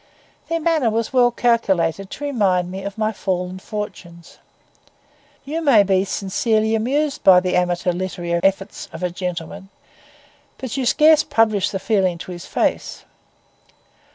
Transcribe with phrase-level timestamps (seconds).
[0.49, 4.39] Their manner was well calculated to remind me of my fallen fortunes.
[5.45, 9.69] You may be sincerely amused by the amateur literary efforts of a gentleman,
[10.57, 13.05] but you scarce publish the feeling to his face.